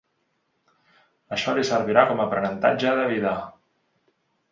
[1.37, 3.35] Això li servirà com a aprenentatge de vida.